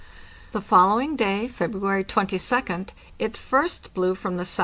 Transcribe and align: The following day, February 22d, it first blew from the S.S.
The 0.51 0.61
following 0.61 1.15
day, 1.15 1.47
February 1.47 2.03
22d, 2.03 2.89
it 3.19 3.37
first 3.37 3.93
blew 3.93 4.15
from 4.15 4.37
the 4.37 4.41
S.S. 4.41 4.59